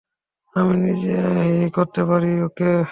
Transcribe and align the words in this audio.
আমি 0.55 0.75
নিজেই 0.85 1.69
করতে 1.71 2.01
পারি, 2.03 2.31
ওকে? 2.41 2.71